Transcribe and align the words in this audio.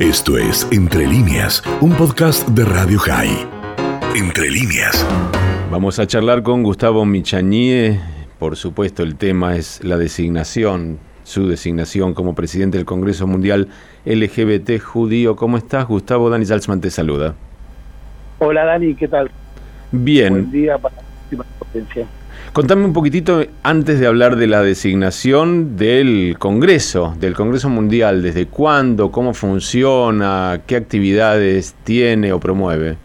Esto 0.00 0.38
es 0.38 0.66
Entre 0.72 1.06
líneas, 1.06 1.62
un 1.82 1.92
podcast 1.92 2.48
de 2.48 2.64
Radio 2.64 2.98
High. 3.00 3.46
Entre 4.16 4.48
líneas. 4.48 5.06
Vamos 5.70 5.98
a 5.98 6.06
charlar 6.06 6.42
con 6.42 6.62
Gustavo 6.62 7.04
Michañie. 7.04 8.00
Por 8.38 8.56
supuesto, 8.56 9.02
el 9.02 9.16
tema 9.16 9.56
es 9.56 9.84
la 9.84 9.98
designación, 9.98 10.98
su 11.22 11.48
designación 11.48 12.14
como 12.14 12.34
presidente 12.34 12.78
del 12.78 12.86
Congreso 12.86 13.26
Mundial 13.26 13.68
LGBT 14.06 14.80
Judío. 14.80 15.36
¿Cómo 15.36 15.58
estás, 15.58 15.86
Gustavo? 15.86 16.30
Dani 16.30 16.46
Salzman 16.46 16.80
te 16.80 16.88
saluda. 16.88 17.34
Hola, 18.38 18.64
Dani, 18.64 18.94
¿qué 18.94 19.06
tal? 19.06 19.30
Bien. 19.92 20.32
Buen 20.32 20.50
día 20.50 20.78
para 20.78 20.94
la 21.30 21.44
potencia. 21.58 22.06
Contame 22.52 22.84
un 22.84 22.92
poquitito 22.92 23.44
antes 23.62 24.00
de 24.00 24.06
hablar 24.08 24.34
de 24.34 24.48
la 24.48 24.60
designación 24.62 25.76
del 25.76 26.34
Congreso, 26.38 27.14
del 27.20 27.34
Congreso 27.34 27.68
Mundial, 27.68 28.22
desde 28.22 28.46
cuándo, 28.46 29.12
cómo 29.12 29.34
funciona, 29.34 30.60
qué 30.66 30.74
actividades 30.74 31.76
tiene 31.84 32.32
o 32.32 32.40
promueve. 32.40 32.96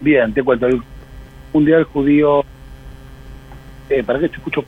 Bien, 0.00 0.32
te 0.32 0.44
cuento, 0.44 0.66
el 0.66 0.80
Mundial 1.52 1.82
Judío, 1.84 2.44
eh, 3.90 4.04
¿para 4.04 4.20
qué 4.20 4.28
te 4.28 4.36
escucho? 4.36 4.64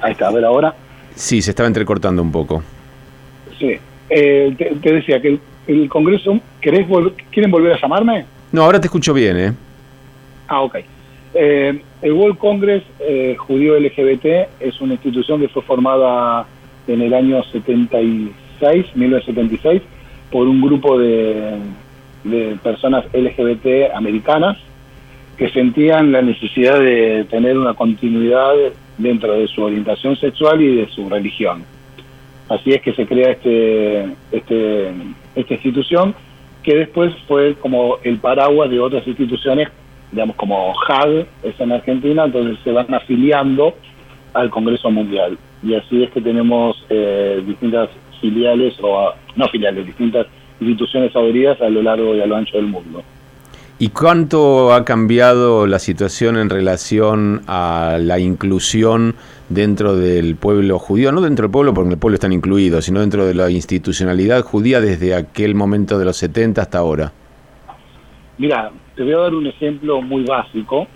Ahí 0.00 0.12
está, 0.12 0.28
a 0.28 0.32
ver 0.32 0.44
ahora. 0.44 0.72
Sí, 1.16 1.42
se 1.42 1.50
estaba 1.50 1.66
entrecortando 1.66 2.22
un 2.22 2.30
poco. 2.30 2.62
Sí, 3.58 3.72
eh, 4.10 4.54
te, 4.56 4.76
te 4.80 4.92
decía 4.92 5.20
que 5.20 5.28
el, 5.30 5.40
el 5.66 5.88
Congreso, 5.88 6.38
¿querés 6.60 6.86
vol- 6.86 7.14
¿quieren 7.32 7.50
volver 7.50 7.72
a 7.72 7.80
llamarme? 7.80 8.26
No, 8.52 8.62
ahora 8.62 8.80
te 8.80 8.86
escucho 8.86 9.12
bien, 9.12 9.36
¿eh? 9.36 9.52
Ah, 10.46 10.60
ok. 10.60 10.76
Eh, 11.34 11.82
el 12.02 12.12
World 12.12 12.38
Congress 12.38 12.82
eh, 13.00 13.36
Judío 13.38 13.78
LGBT 13.78 14.48
es 14.60 14.80
una 14.80 14.94
institución 14.94 15.40
que 15.40 15.48
fue 15.48 15.62
formada 15.62 16.46
en 16.86 17.02
el 17.02 17.12
año 17.12 17.42
76, 17.42 18.96
1976, 18.96 19.82
por 20.30 20.48
un 20.48 20.60
grupo 20.60 20.98
de, 20.98 21.58
de 22.24 22.56
personas 22.62 23.04
LGBT 23.12 23.94
americanas 23.94 24.56
que 25.36 25.50
sentían 25.50 26.12
la 26.12 26.22
necesidad 26.22 26.80
de 26.80 27.24
tener 27.30 27.56
una 27.56 27.74
continuidad 27.74 28.54
dentro 28.98 29.34
de 29.34 29.46
su 29.46 29.62
orientación 29.62 30.16
sexual 30.16 30.60
y 30.60 30.76
de 30.76 30.88
su 30.88 31.08
religión. 31.08 31.64
Así 32.48 32.72
es 32.72 32.82
que 32.82 32.92
se 32.94 33.06
crea 33.06 33.30
este, 33.30 34.08
este, 34.32 34.92
esta 35.36 35.54
institución 35.54 36.14
que 36.62 36.74
después 36.74 37.14
fue 37.28 37.54
como 37.54 37.98
el 38.02 38.18
paraguas 38.18 38.70
de 38.70 38.80
otras 38.80 39.06
instituciones 39.06 39.68
digamos, 40.12 40.36
como 40.36 40.74
HAG 40.88 41.26
es 41.42 41.58
en 41.60 41.72
Argentina, 41.72 42.24
entonces 42.24 42.58
se 42.64 42.72
van 42.72 42.92
afiliando 42.92 43.74
al 44.34 44.50
Congreso 44.50 44.90
Mundial. 44.90 45.38
Y 45.62 45.74
así 45.74 46.02
es 46.02 46.10
que 46.10 46.20
tenemos 46.20 46.84
eh, 46.88 47.42
distintas 47.46 47.90
filiales, 48.20 48.74
o 48.82 49.12
no 49.36 49.48
filiales, 49.48 49.86
distintas 49.86 50.26
instituciones 50.60 51.14
adheridas 51.14 51.60
a 51.60 51.68
lo 51.68 51.82
largo 51.82 52.14
y 52.14 52.20
a 52.20 52.26
lo 52.26 52.36
ancho 52.36 52.56
del 52.56 52.66
mundo. 52.66 53.02
¿Y 53.80 53.90
cuánto 53.90 54.72
ha 54.72 54.84
cambiado 54.84 55.68
la 55.68 55.78
situación 55.78 56.36
en 56.36 56.50
relación 56.50 57.42
a 57.46 57.98
la 58.00 58.18
inclusión 58.18 59.14
dentro 59.48 59.94
del 59.94 60.34
pueblo 60.34 60.80
judío? 60.80 61.12
No 61.12 61.20
dentro 61.20 61.44
del 61.44 61.52
pueblo, 61.52 61.74
porque 61.74 61.92
el 61.92 61.98
pueblo 61.98 62.16
están 62.16 62.32
incluidos, 62.32 62.86
sino 62.86 62.98
dentro 62.98 63.24
de 63.24 63.34
la 63.34 63.48
institucionalidad 63.50 64.42
judía 64.42 64.80
desde 64.80 65.14
aquel 65.14 65.54
momento 65.54 65.96
de 65.96 66.06
los 66.06 66.16
70 66.16 66.60
hasta 66.60 66.78
ahora. 66.78 67.12
Mira, 68.36 68.72
te 68.98 69.04
voy 69.04 69.12
a 69.12 69.18
dar 69.18 69.34
un 69.34 69.46
ejemplo 69.46 70.02
muy 70.02 70.24
básico, 70.24 70.88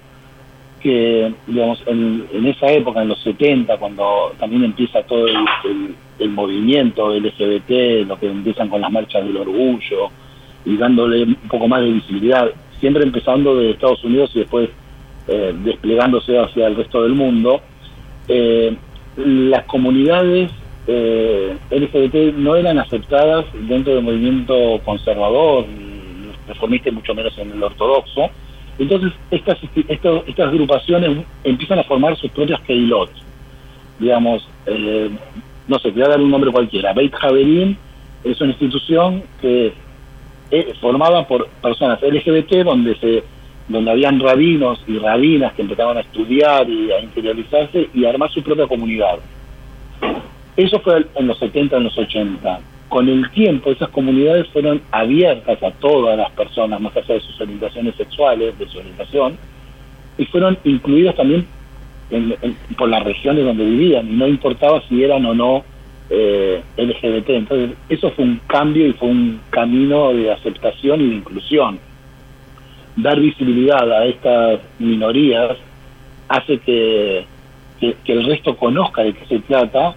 que, 0.83 1.33
digamos, 1.47 1.81
en, 1.86 2.27
en 2.33 2.47
esa 2.48 2.67
época, 2.72 3.00
en 3.03 3.08
los 3.08 3.20
70, 3.22 3.77
cuando 3.78 4.33
también 4.41 4.64
empieza 4.64 5.03
todo 5.05 5.28
el, 5.28 5.36
el- 5.64 5.95
el 6.19 6.30
movimiento 6.30 7.12
LGBT, 7.14 8.06
lo 8.06 8.17
que 8.19 8.27
empiezan 8.27 8.69
con 8.69 8.80
las 8.80 8.91
marchas 8.92 9.25
del 9.25 9.36
orgullo, 9.36 10.11
y 10.64 10.77
dándole 10.77 11.23
un 11.25 11.34
poco 11.48 11.67
más 11.69 11.80
de 11.83 11.91
visibilidad, 11.92 12.50
siempre 12.80 13.03
empezando 13.05 13.56
de 13.56 13.70
Estados 13.70 14.03
Unidos 14.05 14.30
y 14.34 14.41
después 14.41 14.69
eh, 15.28 15.53
desplegándose 15.64 16.39
hacia 16.39 16.67
el 16.67 16.77
resto 16.77 17.02
del 17.05 17.14
mundo, 17.14 17.61
eh, 18.29 18.77
las 19.17 19.64
comunidades 19.64 20.51
eh, 20.89 21.57
LGBT 21.70 22.36
no 22.36 22.57
eran 22.57 22.79
aceptadas 22.79 23.45
dentro 23.68 23.95
del 23.95 24.02
movimiento 24.05 24.80
conservador, 24.85 25.64
reformista 26.52 26.89
y 26.89 26.92
mucho 26.92 27.14
menos 27.14 27.36
en 27.39 27.52
el 27.52 27.63
ortodoxo. 27.63 28.30
Entonces, 28.79 29.13
estas, 29.30 29.58
estas, 29.89 30.23
estas 30.27 30.48
agrupaciones 30.48 31.24
empiezan 31.45 31.79
a 31.79 31.85
formar 31.85 32.17
sus 32.17 32.30
propias 32.30 32.61
keilot. 32.63 33.11
Digamos, 33.98 34.48
eh, 34.67 35.11
no 35.68 35.79
sé, 35.79 35.91
voy 35.91 36.02
a 36.02 36.08
dar 36.08 36.20
un 36.20 36.30
nombre 36.30 36.51
cualquiera. 36.51 36.92
Beit 36.92 37.14
Haverim 37.20 37.77
es 38.24 38.41
una 38.41 38.51
institución 38.51 39.23
que 39.41 39.73
es 40.51 40.79
formada 40.79 41.27
por 41.27 41.48
personas 41.62 42.01
LGBT 42.02 42.64
donde 42.64 42.95
se 42.96 43.24
donde 43.68 43.91
habían 43.91 44.20
rabinos 44.20 44.83
y 44.86 44.98
rabinas 44.98 45.52
que 45.55 45.62
empezaban 45.62 45.96
a 45.96 46.01
estudiar 46.01 46.68
y 46.68 46.91
a 46.92 47.01
interiorizarse 47.01 47.89
y 47.95 48.05
a 48.05 48.11
armar 48.11 48.30
su 48.30 48.42
propia 48.42 48.67
comunidad. 48.67 49.18
Eso 50.57 50.80
fue 50.80 51.07
en 51.14 51.27
los 51.27 51.39
70, 51.39 51.77
en 51.77 51.85
los 51.85 51.96
80. 51.96 52.61
Con 52.92 53.08
el 53.08 53.30
tiempo 53.30 53.70
esas 53.70 53.89
comunidades 53.89 54.47
fueron 54.48 54.83
abiertas 54.91 55.63
a 55.63 55.70
todas 55.70 56.14
las 56.14 56.30
personas, 56.33 56.79
más 56.79 56.95
allá 56.95 57.14
de 57.14 57.20
sus 57.20 57.41
orientaciones 57.41 57.95
sexuales, 57.95 58.58
de 58.58 58.69
su 58.69 58.80
orientación, 58.80 59.39
y 60.19 60.27
fueron 60.27 60.58
incluidas 60.64 61.17
también 61.17 61.47
en- 62.11 62.36
por 62.77 62.91
las 62.91 63.03
regiones 63.03 63.47
donde 63.47 63.64
vivían, 63.64 64.11
y 64.11 64.13
no 64.14 64.29
importaba 64.29 64.83
si 64.91 65.03
eran 65.03 65.25
o 65.25 65.33
no 65.33 65.64
eh, 66.11 66.63
LGBT. 66.77 67.30
Entonces, 67.30 67.70
eso 67.89 68.11
fue 68.11 68.27
un 68.27 68.39
cambio 68.47 68.86
y 68.86 68.92
fue 68.92 69.09
un 69.09 69.41
camino 69.48 70.13
de 70.13 70.30
aceptación 70.30 71.01
y 71.01 71.09
de 71.09 71.14
inclusión. 71.14 71.79
Dar 72.97 73.19
visibilidad 73.19 73.91
a 73.91 74.05
estas 74.05 74.61
minorías 74.79 75.57
hace 76.29 76.59
que, 76.59 77.24
que, 77.80 77.97
que 78.05 78.13
el 78.13 78.27
resto 78.27 78.55
conozca 78.55 79.03
de 79.03 79.14
qué 79.14 79.24
se 79.24 79.39
trata 79.39 79.95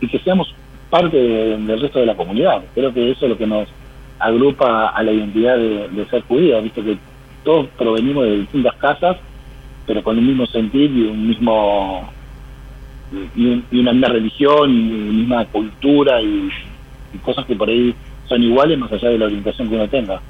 y 0.00 0.08
que 0.08 0.18
seamos 0.18 0.52
parte 0.94 1.16
de- 1.16 1.58
del 1.58 1.80
resto 1.80 1.98
de 1.98 2.06
la 2.06 2.14
comunidad. 2.14 2.62
Creo 2.72 2.94
que 2.94 3.10
eso 3.10 3.24
es 3.24 3.30
lo 3.30 3.36
que 3.36 3.48
nos 3.48 3.66
agrupa 4.20 4.90
a 4.90 5.02
la 5.02 5.10
identidad 5.10 5.56
de, 5.58 6.06
ser 6.08 6.22
judíos, 6.22 6.62
visto 6.62 6.84
que 6.84 6.96
todos 7.42 7.66
provenimos 7.76 8.22
de 8.24 8.38
distintas 8.38 8.76
casas, 8.76 9.16
pero 9.88 10.04
con 10.04 10.16
un 10.16 10.24
mismo 10.24 10.46
sentir 10.46 10.88
y 10.92 11.02
un 11.02 11.26
mismo 11.26 12.08
y, 13.34 13.60
y 13.72 13.80
una 13.80 13.92
misma 13.92 14.08
religión 14.08 14.70
y 14.70 15.14
misma 15.20 15.44
cultura 15.46 16.22
y 16.22 16.48
cosas 17.24 17.44
que 17.44 17.56
por 17.56 17.68
ahí 17.68 17.92
son 18.28 18.44
iguales 18.44 18.78
más 18.78 18.92
allá 18.92 19.08
de 19.08 19.18
la 19.18 19.24
orientación 19.26 19.68
que 19.68 19.74
uno 19.74 19.88
tenga. 19.88 20.20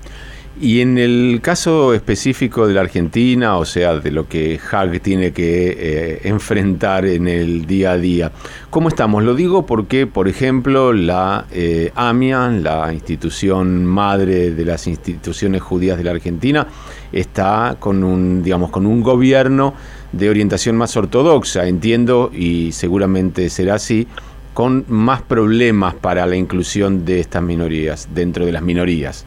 Y 0.60 0.80
en 0.80 0.98
el 0.98 1.40
caso 1.42 1.94
específico 1.94 2.68
de 2.68 2.74
la 2.74 2.82
Argentina, 2.82 3.56
o 3.56 3.64
sea, 3.64 3.98
de 3.98 4.12
lo 4.12 4.28
que 4.28 4.60
HAG 4.70 5.00
tiene 5.00 5.32
que 5.32 5.76
eh, 5.76 6.20
enfrentar 6.24 7.06
en 7.06 7.26
el 7.26 7.66
día 7.66 7.92
a 7.92 7.98
día, 7.98 8.30
¿cómo 8.70 8.88
estamos? 8.88 9.24
Lo 9.24 9.34
digo 9.34 9.66
porque, 9.66 10.06
por 10.06 10.28
ejemplo, 10.28 10.92
la 10.92 11.46
eh, 11.50 11.90
AMIA, 11.96 12.50
la 12.50 12.92
institución 12.92 13.84
madre 13.84 14.52
de 14.52 14.64
las 14.64 14.86
instituciones 14.86 15.60
judías 15.60 15.98
de 15.98 16.04
la 16.04 16.12
Argentina, 16.12 16.68
está 17.10 17.76
con 17.80 18.04
un, 18.04 18.44
digamos, 18.44 18.70
con 18.70 18.86
un 18.86 19.02
gobierno 19.02 19.74
de 20.12 20.30
orientación 20.30 20.76
más 20.76 20.96
ortodoxa, 20.96 21.66
entiendo, 21.66 22.30
y 22.32 22.70
seguramente 22.70 23.50
será 23.50 23.74
así, 23.74 24.06
con 24.54 24.84
más 24.86 25.20
problemas 25.20 25.94
para 25.94 26.24
la 26.26 26.36
inclusión 26.36 27.04
de 27.04 27.18
estas 27.18 27.42
minorías, 27.42 28.08
dentro 28.14 28.46
de 28.46 28.52
las 28.52 28.62
minorías. 28.62 29.26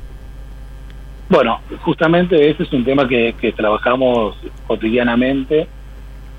Bueno, 1.29 1.59
justamente 1.81 2.49
ese 2.49 2.63
es 2.63 2.71
un 2.71 2.85
tema 2.85 3.07
que, 3.07 3.35
que 3.39 3.51
trabajamos 3.51 4.37
cotidianamente, 4.65 5.67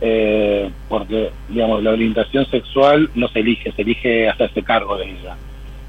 eh, 0.01 0.71
porque, 0.89 1.31
digamos, 1.49 1.83
la 1.83 1.91
orientación 1.91 2.47
sexual 2.47 3.11
no 3.15 3.29
se 3.29 3.41
elige, 3.41 3.71
se 3.73 3.83
elige 3.83 4.29
hacerse 4.29 4.63
cargo 4.63 4.97
de 4.97 5.11
ella. 5.11 5.37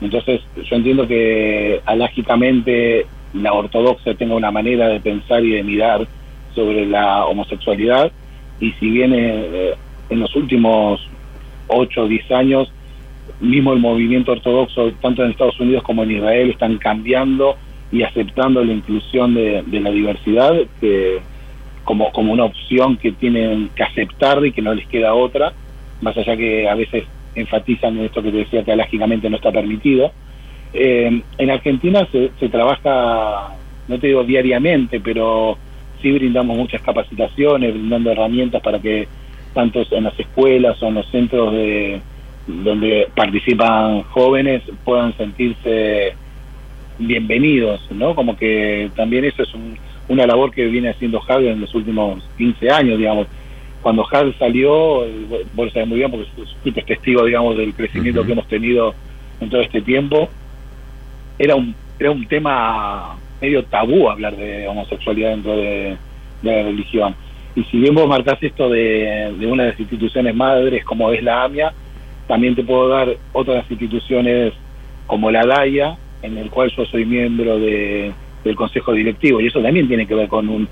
Entonces, 0.01 0.41
yo 0.55 0.75
entiendo 0.75 1.07
que 1.07 1.81
alágicamente 1.85 3.05
la 3.33 3.53
ortodoxia 3.53 4.15
tenga 4.15 4.35
una 4.35 4.51
manera 4.51 4.89
de 4.89 4.99
pensar 4.99 5.45
y 5.45 5.51
de 5.51 5.63
mirar 5.63 6.05
sobre 6.53 6.85
la 6.85 7.25
homosexualidad, 7.25 8.11
y 8.59 8.71
si 8.73 8.89
bien 8.89 9.13
eh, 9.15 9.75
en 10.09 10.19
los 10.19 10.35
últimos 10.35 11.07
8 11.67 12.01
o 12.03 12.07
10 12.07 12.31
años, 12.31 12.71
mismo 13.39 13.71
el 13.71 13.79
movimiento 13.79 14.33
ortodoxo, 14.33 14.91
tanto 15.01 15.23
en 15.23 15.31
Estados 15.31 15.59
Unidos 15.59 15.83
como 15.83 16.03
en 16.03 16.11
Israel, 16.11 16.49
están 16.49 16.77
cambiando 16.77 17.55
y 17.91 18.03
aceptando 18.03 18.63
la 18.63 18.73
inclusión 18.73 19.33
de, 19.33 19.63
la 19.71 19.89
diversidad 19.89 20.53
que 20.79 21.19
como, 21.83 22.11
como 22.11 22.33
una 22.33 22.45
opción 22.45 22.97
que 22.97 23.11
tienen 23.11 23.69
que 23.75 23.83
aceptar 23.83 24.45
y 24.45 24.51
que 24.51 24.61
no 24.61 24.73
les 24.73 24.87
queda 24.87 25.15
otra, 25.15 25.53
más 26.01 26.15
allá 26.17 26.37
que 26.37 26.69
a 26.69 26.75
veces 26.75 27.05
enfatizan 27.35 27.97
en 27.97 28.05
esto 28.05 28.21
que 28.21 28.31
te 28.31 28.37
decía 28.37 28.63
que 28.63 28.71
alágicamente 28.71 29.29
no 29.29 29.37
está 29.37 29.51
permitido. 29.51 30.11
Eh, 30.73 31.21
en 31.37 31.49
Argentina 31.49 32.07
se, 32.11 32.31
se 32.39 32.49
trabaja, 32.49 33.55
no 33.87 33.99
te 33.99 34.07
digo 34.07 34.23
diariamente, 34.23 34.99
pero 34.99 35.57
sí 36.01 36.11
brindamos 36.11 36.57
muchas 36.57 36.81
capacitaciones, 36.81 37.73
brindando 37.73 38.11
herramientas 38.11 38.61
para 38.61 38.79
que 38.79 39.07
tanto 39.53 39.81
en 39.91 40.03
las 40.03 40.19
escuelas 40.19 40.81
o 40.83 40.87
en 40.87 40.93
los 40.93 41.07
centros 41.07 41.53
de 41.53 42.01
donde 42.47 43.07
participan 43.15 44.03
jóvenes 44.03 44.63
puedan 44.83 45.15
sentirse 45.17 46.15
bienvenidos, 46.99 47.81
¿no? 47.91 48.13
Como 48.13 48.35
que 48.35 48.91
también 48.95 49.25
eso 49.25 49.43
es 49.43 49.49
una 50.07 50.27
labor 50.27 50.51
que 50.51 50.65
viene 50.65 50.89
haciendo 50.89 51.19
Javier 51.21 51.53
en 51.53 51.61
los 51.61 51.73
últimos 51.73 52.21
15 52.37 52.69
años, 52.69 52.97
digamos. 52.97 53.27
Cuando 53.81 54.03
Javier 54.03 54.35
salió, 54.37 55.05
eh, 55.05 55.45
vos 55.53 55.67
lo 55.67 55.71
sabés 55.71 55.87
muy 55.87 55.99
bien 55.99 56.11
porque 56.11 56.27
fuiste 56.61 56.81
testigo, 56.81 57.23
digamos, 57.25 57.57
del 57.57 57.73
crecimiento 57.73 58.25
que 58.25 58.33
hemos 58.33 58.47
tenido 58.47 58.93
en 59.39 59.49
todo 59.49 59.61
este 59.61 59.81
tiempo, 59.81 60.29
era 61.37 61.55
un, 61.55 61.73
era 61.97 62.11
un 62.11 62.27
tema 62.27 63.17
medio 63.39 63.63
tabú 63.63 64.09
hablar 64.09 64.35
de 64.35 64.67
homosexualidad 64.67 65.31
dentro 65.31 65.55
de, 65.55 65.97
la 66.43 66.63
religión. 66.63 67.15
Y 67.55 67.63
si 67.65 67.79
bien 67.79 67.95
vos 67.95 68.07
marcás 68.07 68.37
esto 68.41 68.69
de, 68.69 69.33
de 69.37 69.47
una 69.47 69.63
de 69.63 69.71
las 69.71 69.79
instituciones 69.79 70.35
madres 70.35 70.85
como 70.85 71.11
es 71.11 71.23
la 71.23 71.43
AMIA, 71.43 71.73
también 72.27 72.55
te 72.55 72.63
puedo 72.63 72.87
dar 72.87 73.09
otras 73.33 73.65
instituciones 73.69 74.53
como 75.07 75.31
la 75.31 75.45
DAIA, 75.45 75.97
en 76.21 76.37
el 76.37 76.49
cual 76.49 76.71
yo 76.75 76.85
soy 76.85 77.05
miembro 77.05 77.59
de, 77.59 78.11
del 78.43 78.55
Consejo 78.55 78.93
Directivo, 78.93 79.41
y 79.41 79.47
eso 79.47 79.61
también 79.61 79.87
tiene 79.87 80.07
que 80.07 80.15
ver 80.15 80.27
con, 80.27 80.49
un, 80.49 80.67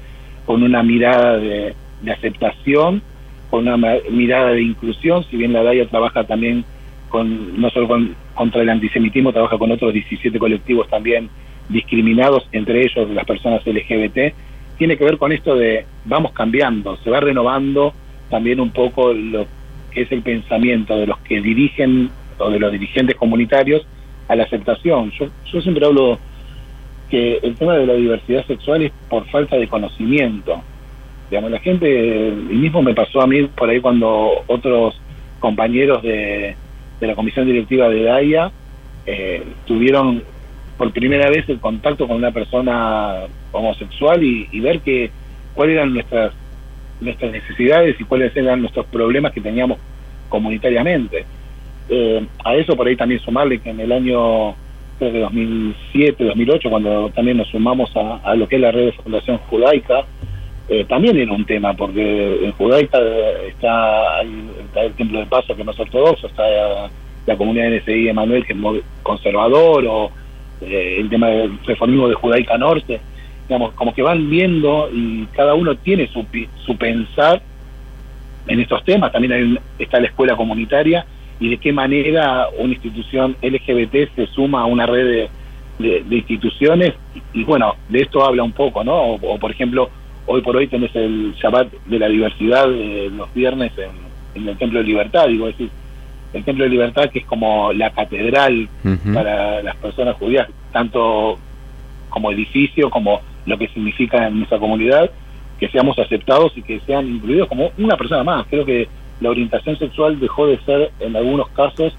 con 0.46 0.64
una 0.64 0.84
mirada 0.84 1.38
de, 1.38 1.74
aceptación, 2.12 3.02
con 3.50 3.68
una 3.68 3.78
mirada 4.10 4.52
de 4.52 4.62
inclusión, 4.62 5.24
si 5.26 5.38
bien 5.38 5.54
la 5.54 5.64
DAIA 5.64 5.88
trabaja 5.88 6.26
también 6.26 6.64
con 7.10 7.60
no 7.60 7.70
solo 7.70 7.88
contra 8.34 8.62
el 8.62 8.70
antisemitismo, 8.70 9.32
trabaja 9.32 9.58
con 9.58 9.72
otros 9.72 9.94
17 9.94 10.38
colectivos 10.38 10.88
también 10.90 11.30
discriminados, 11.70 12.48
entre 12.52 12.82
ellos 12.82 13.10
las 13.10 13.26
personas 13.26 13.66
LGBT, 13.66 14.34
tiene 14.78 14.98
que 14.98 15.04
ver 15.04 15.18
con 15.18 15.32
esto 15.32 15.56
de 15.56 15.86
vamos 16.06 16.34
cambiando, 16.34 16.98
se 16.98 17.10
va 17.10 17.20
renovando 17.20 17.94
también 18.30 18.60
un 18.60 18.72
poco 18.72 19.14
lo 19.14 19.48
que 19.92 20.02
es 20.02 20.12
el 20.12 20.22
pensamiento 20.22 20.98
de 20.98 21.08
los 21.08 21.18
que 21.20 21.42
dirigen 21.42 22.10
o 22.38 22.50
de 22.50 22.60
los 22.60 22.72
dirigentes 22.72 23.16
comunitarios 23.16 23.88
a 24.28 24.36
la 24.36 24.44
aceptación. 24.44 25.12
Yo, 25.12 25.28
yo 25.52 25.62
siempre 25.62 25.86
hablo 25.86 26.20
que 27.10 27.40
el 27.42 27.56
tema 27.56 27.76
de 27.76 27.86
la 27.86 27.94
diversidad 27.94 28.46
sexual 28.46 28.84
es 28.84 28.92
por 29.10 29.26
falta 29.28 29.56
de 29.56 29.68
conocimiento. 29.68 30.62
Digamos, 31.30 31.52
la 31.52 31.60
gente, 31.60 32.30
y 32.30 32.56
mismo 32.56 32.82
me 32.82 32.94
pasó 32.94 33.22
a 33.22 33.28
mí 33.28 33.44
por 33.44 33.70
ahí 33.70 33.80
cuando 33.80 34.44
otros 34.48 35.00
compañeros 35.40 36.02
de, 36.02 36.56
de 37.00 37.08
la 37.08 37.16
comisión 37.16 37.46
directiva 37.46 37.90
de 37.90 38.04
DAIA 38.04 38.52
eh, 39.06 39.44
tuvieron 39.66 40.24
por 40.78 40.92
primera 40.92 41.30
vez 41.30 41.48
el 41.50 41.60
contacto 41.60 42.08
con 42.08 42.18
una 42.18 42.32
persona 42.32 43.22
homosexual 43.52 44.24
y, 44.24 44.60
ver 44.60 44.82
que 44.82 45.10
cuáles 45.54 45.76
eran 45.76 45.94
nuestras 45.94 46.34
nuestras 47.00 47.32
necesidades 47.32 47.96
y 48.00 48.04
cuáles 48.04 48.36
eran 48.36 48.62
nuestros 48.62 48.86
problemas 48.88 49.32
que 49.32 49.42
teníamos 49.42 49.78
comunitariamente. 50.30 51.26
Eh, 51.90 52.26
a 52.44 52.56
eso 52.56 52.76
por 52.76 52.88
ahí 52.88 52.96
también 52.96 53.22
sumarle 53.22 53.60
que 53.60 53.70
en 53.70 53.80
el 53.80 53.92
año 53.92 54.56
creo 54.98 55.12
que 55.12 55.20
2007, 55.20 56.24
2008, 56.24 56.70
cuando 56.70 57.10
también 57.12 57.38
nos 57.38 57.48
sumamos 57.50 57.92
a, 57.96 58.36
lo 58.36 58.48
que 58.48 58.56
es 58.56 58.62
la 58.62 58.72
red 58.72 58.86
de 58.86 58.92
Fundación 58.94 59.38
Judaica, 59.50 60.06
eh, 60.70 60.86
también 60.86 61.18
era 61.18 61.32
un 61.32 61.46
tema, 61.46 61.74
porque 61.74 62.46
en 62.46 62.52
Judaica 62.54 63.00
está, 63.48 64.22
el 64.22 64.94
Templo 64.98 65.20
de 65.20 65.26
Paso, 65.28 65.56
que 65.56 65.64
no 65.64 65.72
es 65.72 65.80
ortodoxo, 65.80 66.28
está 66.28 66.44
la, 67.26 67.38
comunidad 67.38 67.70
NSI 67.70 68.10
Emanuel, 68.10 68.46
que 68.46 68.54
es 68.54 68.60
muy 68.60 68.82
conservador, 69.04 69.86
o 69.88 70.12
eh, 70.62 70.98
el 71.00 71.10
tema 71.10 71.28
del 71.28 71.58
reformismo 71.66 72.10
de 72.10 72.16
Judaica 72.16 72.58
Norte, 72.58 73.00
digamos, 73.48 73.74
como 73.74 73.94
que 73.94 74.02
van 74.02 74.30
viendo 74.30 74.90
y 74.92 75.26
cada 75.28 75.54
uno 75.54 75.76
tiene 75.76 76.08
su, 76.08 76.26
su 76.66 76.76
pensar 76.76 77.42
en 78.48 78.60
estos 78.60 78.84
temas. 78.84 79.12
También 79.12 79.34
hay 79.34 79.60
está 79.80 80.00
la 80.00 80.08
escuela 80.08 80.36
comunitaria 80.36 81.06
y 81.40 81.50
de 81.50 81.58
qué 81.58 81.72
manera 81.72 82.48
una 82.58 82.74
institución 82.74 83.36
LGBT 83.42 84.16
se 84.16 84.28
suma 84.28 84.62
a 84.62 84.66
una 84.66 84.86
red 84.86 85.30
de, 85.80 86.16
instituciones. 86.16 86.94
Y, 87.34 87.44
bueno, 87.44 87.76
de 87.90 88.02
esto 88.02 88.26
habla 88.26 88.44
un 88.44 88.52
poco, 88.52 88.84
¿no? 88.84 89.14
O, 89.14 89.38
por 89.38 89.52
ejemplo, 89.52 89.90
hoy 90.26 90.42
por 90.42 90.56
hoy 90.56 90.68
tenés 90.68 90.96
el 90.96 91.34
Shabbat 91.36 91.72
de 91.86 92.00
la 92.00 92.08
diversidad 92.08 92.68
de 92.68 93.12
los 93.16 93.32
viernes 93.34 93.72
en, 93.78 94.48
el 94.48 94.58
Templo 94.58 94.80
de 94.80 94.86
Libertad, 94.86 95.28
digo, 95.28 95.48
decir, 95.48 95.70
el 96.34 96.44
Templo 96.44 96.64
de 96.64 96.70
Libertad 96.70 97.10
que 97.10 97.20
es 97.20 97.26
como 97.26 97.74
la 97.74 97.90
catedral 97.90 98.70
para 99.14 99.64
las 99.64 99.76
personas 99.78 100.16
judías, 100.18 100.48
tanto 100.72 101.40
como 102.10 102.32
edificio 102.32 102.90
como 102.90 103.22
lo 103.46 103.58
que 103.58 103.68
significa 103.70 104.28
en 104.28 104.38
nuestra 104.38 104.60
comunidad, 104.60 105.10
que 105.60 105.70
seamos 105.70 105.98
aceptados 105.98 106.56
y 106.56 106.62
que 106.62 106.80
sean 106.82 107.08
incluidos 107.08 107.48
como 107.48 107.72
una 107.78 107.98
persona 107.98 108.24
más. 108.24 108.46
Creo 108.48 108.66
que 108.66 108.88
la 109.20 109.30
orientación 109.30 109.78
sexual 109.78 110.20
dejó 110.20 110.48
de 110.48 110.60
ser 110.60 110.92
en 111.00 111.16
algunos 111.16 111.50
casos 111.50 111.94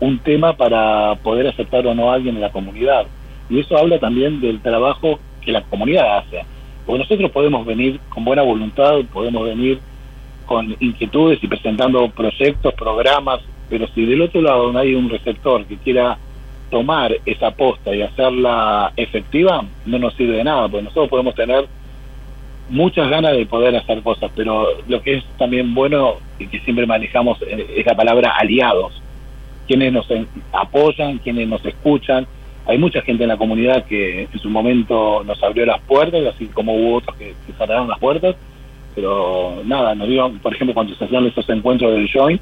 un 0.00 0.18
tema 0.18 0.54
para 0.54 1.14
poder 1.16 1.46
aceptar 1.46 1.86
o 1.86 1.94
no 1.94 2.10
a 2.10 2.14
alguien 2.14 2.34
en 2.36 2.42
la 2.42 2.50
comunidad. 2.50 3.06
Y 3.48 3.60
eso 3.60 3.76
habla 3.76 3.98
también 3.98 4.40
del 4.40 4.60
trabajo 4.60 5.18
que 5.42 5.52
la 5.52 5.62
comunidad 5.62 6.18
hace. 6.18 6.44
Porque 6.86 7.00
nosotros 7.00 7.30
podemos 7.30 7.64
venir 7.64 8.00
con 8.08 8.24
buena 8.24 8.42
voluntad, 8.42 8.96
podemos 9.12 9.44
venir 9.44 9.80
con 10.46 10.74
inquietudes 10.80 11.42
y 11.42 11.46
presentando 11.46 12.08
proyectos, 12.10 12.74
programas, 12.74 13.40
pero 13.68 13.86
si 13.94 14.04
del 14.04 14.22
otro 14.22 14.42
lado 14.42 14.72
no 14.72 14.78
hay 14.78 14.94
un 14.94 15.08
receptor 15.08 15.64
que 15.66 15.76
quiera 15.76 16.18
tomar 16.70 17.14
esa 17.26 17.48
aposta 17.48 17.94
y 17.94 18.02
hacerla 18.02 18.92
efectiva, 18.96 19.64
no 19.86 19.98
nos 19.98 20.14
sirve 20.14 20.38
de 20.38 20.44
nada, 20.44 20.68
porque 20.68 20.84
nosotros 20.84 21.08
podemos 21.08 21.34
tener 21.34 21.66
muchas 22.72 23.08
ganas 23.10 23.32
de 23.32 23.44
poder 23.44 23.76
hacer 23.76 24.02
cosas, 24.02 24.30
pero 24.34 24.66
lo 24.88 25.02
que 25.02 25.18
es 25.18 25.24
también 25.38 25.74
bueno 25.74 26.14
y 26.38 26.46
que 26.46 26.58
siempre 26.60 26.86
manejamos 26.86 27.38
es 27.42 27.86
la 27.86 27.94
palabra 27.94 28.30
aliados, 28.30 29.00
quienes 29.68 29.92
nos 29.92 30.08
apoyan, 30.52 31.18
quienes 31.18 31.46
nos 31.48 31.64
escuchan. 31.64 32.26
Hay 32.66 32.78
mucha 32.78 33.02
gente 33.02 33.24
en 33.24 33.28
la 33.28 33.36
comunidad 33.36 33.84
que 33.84 34.22
en 34.32 34.38
su 34.38 34.48
momento 34.48 35.22
nos 35.24 35.42
abrió 35.42 35.66
las 35.66 35.80
puertas, 35.82 36.24
así 36.34 36.46
como 36.46 36.74
hubo 36.74 36.96
otros 36.96 37.14
que, 37.16 37.34
cerraron 37.58 37.88
las 37.88 37.98
puertas, 37.98 38.36
pero 38.94 39.62
nada, 39.66 39.94
nos 39.94 40.08
dio, 40.08 40.32
por 40.42 40.54
ejemplo, 40.54 40.72
cuando 40.72 40.94
se 40.94 41.04
hacían 41.04 41.26
esos 41.26 41.48
encuentros 41.50 41.92
del 41.92 42.10
Joint, 42.10 42.40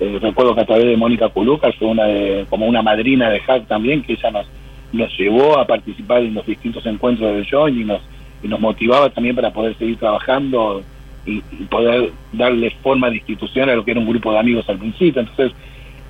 eh, 0.00 0.18
recuerdo 0.22 0.54
que 0.54 0.62
a 0.62 0.66
través 0.66 0.86
de 0.86 0.96
Mónica 0.96 1.28
Culuca 1.28 1.70
fue 1.72 1.88
una 1.88 2.04
de, 2.04 2.46
como 2.48 2.66
una 2.66 2.80
madrina 2.80 3.28
de 3.28 3.40
Hack 3.40 3.66
también, 3.66 4.02
que 4.02 4.14
ella 4.14 4.30
nos, 4.30 4.46
nos 4.92 5.18
llevó 5.18 5.58
a 5.58 5.66
participar 5.66 6.22
en 6.22 6.32
los 6.32 6.46
distintos 6.46 6.86
encuentros 6.86 7.34
del 7.34 7.46
Joint 7.46 7.78
y 7.78 7.84
nos, 7.84 8.00
y 8.46 8.48
nos 8.48 8.60
motivaba 8.60 9.10
también 9.10 9.34
para 9.34 9.52
poder 9.52 9.76
seguir 9.76 9.98
trabajando 9.98 10.82
y, 11.26 11.40
poder 11.68 12.12
darle 12.32 12.70
forma 12.82 13.10
de 13.10 13.16
institución 13.16 13.68
a 13.68 13.74
lo 13.74 13.84
que 13.84 13.90
era 13.90 14.00
un 14.00 14.08
grupo 14.08 14.32
de 14.32 14.38
amigos 14.38 14.68
al 14.68 14.78
principio. 14.78 15.20
Entonces, 15.20 15.52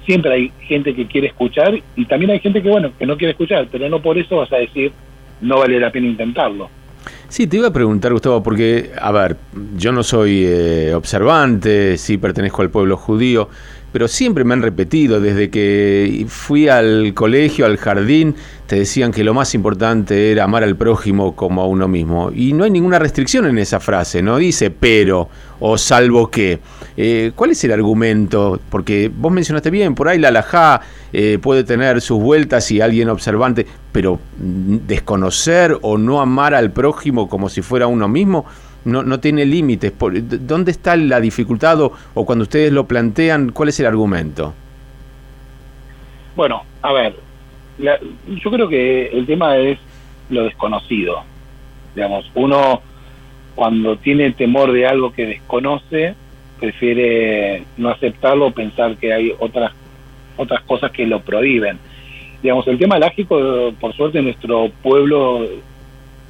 siempre 0.05 0.33
hay 0.33 0.53
gente 0.61 0.95
que 0.95 1.07
quiere 1.07 1.29
escuchar 1.29 1.75
y 1.97 2.05
también 2.05 2.31
hay 2.31 2.41
gente 2.41 2.63
que, 2.63 2.69
bueno, 2.69 2.91
que 2.99 3.07
no 3.07 3.17
quiere 3.17 3.33
escuchar, 3.33 3.67
pero 3.73 3.89
no 3.89 4.01
por 4.01 4.19
eso 4.19 4.37
vas 4.37 4.53
a 4.53 4.57
decir 4.57 4.93
no 5.41 5.59
vale 5.59 5.81
la 5.81 5.91
pena 5.91 6.07
intentarlo. 6.07 6.69
Sí, 7.29 7.47
te 7.47 7.57
iba 7.57 7.69
a 7.69 7.73
preguntar, 7.73 8.13
Gustavo, 8.13 8.43
porque, 8.43 8.91
a 9.01 9.13
ver, 9.13 9.37
yo 9.77 9.93
no 9.93 10.03
soy 10.03 10.45
eh, 10.47 10.93
observante, 10.95 11.97
sí 11.99 12.19
pertenezco 12.19 12.63
al 12.63 12.71
pueblo 12.71 12.97
judío, 12.97 13.49
pero 13.97 14.09
siempre 14.09 14.45
me 14.45 14.53
han 14.53 14.61
repetido, 14.61 15.23
desde 15.23 15.49
que 15.49 16.27
fui 16.29 16.69
al 16.69 17.15
colegio, 17.15 17.65
al 17.65 17.79
jardín, 17.79 18.35
te 18.67 18.77
decían 18.77 19.11
que 19.11 19.25
lo 19.25 19.33
más 19.33 19.55
importante 19.55 20.33
era 20.33 20.45
amar 20.45 20.65
al 20.65 20.77
prójimo 20.77 21.35
como 21.35 21.63
a 21.63 21.67
uno 21.67 21.89
mismo. 21.89 22.31
Y 22.31 22.53
no 22.53 22.65
hay 22.65 22.71
ninguna 22.71 22.99
restricción 22.99 23.47
en 23.47 23.57
esa 23.57 23.81
frase, 23.81 24.21
no 24.21 24.37
dice 24.37 24.71
pero 24.71 25.31
o 25.61 25.79
salvo 25.79 26.31
que. 26.31 26.59
Eh, 26.95 27.33
¿Cuál 27.35 27.53
es 27.53 27.65
el 27.65 27.73
argumento? 27.73 28.61
Porque 28.69 29.11
vos 29.17 29.33
mencionaste 29.33 29.71
bien, 29.71 29.95
por 29.95 30.09
ahí 30.09 30.19
la 30.19 30.29
alajá 30.29 30.83
eh, 31.11 31.39
puede 31.41 31.65
tener 31.65 32.03
sus 32.03 32.21
vueltas 32.21 32.71
y 32.71 32.83
alguien 32.83 33.09
observante, 33.09 33.67
pero 33.93 34.21
desconocer 34.37 35.79
o 35.81 35.97
no 35.97 36.21
amar 36.21 36.55
al 36.55 36.71
prójimo 36.71 37.31
como 37.31 37.49
si 37.49 37.63
fuera 37.63 37.87
uno 37.87 38.09
mismo, 38.09 38.45
no, 38.87 39.03
no 39.03 39.21
tiene 39.21 39.45
límites. 39.45 39.93
¿Dónde 39.99 40.71
está 40.71 40.97
la 40.97 41.21
dificultad 41.21 41.81
o, 41.81 42.25
cuando 42.25 42.45
ustedes 42.45 42.73
lo 42.73 42.87
plantean, 42.87 43.51
cuál 43.51 43.69
es 43.69 43.81
el 43.81 43.87
argumento? 43.87 44.55
Bueno, 46.35 46.63
a 46.83 46.93
ver, 46.93 47.17
yo 47.79 48.51
creo 48.51 48.69
que 48.69 49.09
el 49.09 49.27
tema 49.27 49.57
es 49.57 49.79
lo 50.31 50.45
desconocido. 50.45 51.23
Digamos, 51.95 52.31
uno 52.35 52.81
cuando 53.55 53.97
tiene 53.97 54.33
temor 54.33 54.73
de 54.73 54.87
algo 54.87 55.13
que 55.13 55.27
desconoce, 55.27 56.15
prefiere 56.61 57.65
no 57.77 57.91
aceptarlo 57.91 58.47
o 58.47 58.51
pensar 58.51 58.97
que 58.97 59.13
hay 59.13 59.33
otras 59.39 59.73
otras 60.37 60.63
cosas 60.63 60.93
que 60.93 61.07
lo 61.07 61.21
prohíben. 61.21 61.79
Digamos, 62.43 62.69
el 62.69 62.79
tema 62.79 62.99
lágico, 62.99 63.73
por 63.81 63.95
suerte, 63.95 64.21
nuestro 64.21 64.71
pueblo 64.83 65.41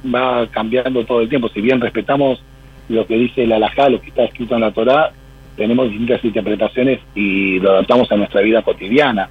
va 0.05 0.47
cambiando 0.47 1.05
todo 1.05 1.21
el 1.21 1.29
tiempo. 1.29 1.49
Si 1.49 1.61
bien 1.61 1.81
respetamos 1.81 2.41
lo 2.89 3.05
que 3.05 3.15
dice 3.15 3.43
el 3.43 3.51
alajá, 3.51 3.89
lo 3.89 4.01
que 4.01 4.09
está 4.09 4.23
escrito 4.23 4.55
en 4.55 4.61
la 4.61 4.71
Torá, 4.71 5.11
tenemos 5.55 5.89
distintas 5.89 6.23
interpretaciones 6.23 6.99
y 7.15 7.59
lo 7.59 7.71
adaptamos 7.71 8.11
a 8.11 8.15
nuestra 8.15 8.41
vida 8.41 8.61
cotidiana. 8.61 9.29